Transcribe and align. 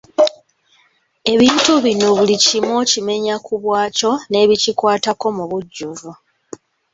Ebintu 1.33 1.71
bino 1.85 2.07
buli 2.17 2.35
kimu 2.45 2.71
okimenya 2.83 3.35
ku 3.45 3.53
bwakyo 3.63 4.11
n'ebikikwatako 4.29 5.25
mu 5.37 5.43
bujjuvu. 5.51 6.11